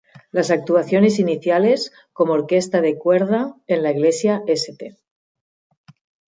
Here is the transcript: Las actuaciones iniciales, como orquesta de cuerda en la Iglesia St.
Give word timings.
Las 0.31 0.49
actuaciones 0.49 1.19
iniciales, 1.19 1.91
como 2.11 2.33
orquesta 2.33 2.81
de 2.81 2.97
cuerda 2.97 3.55
en 3.67 3.83
la 3.83 3.91
Iglesia 3.91 4.41
St. 4.47 4.97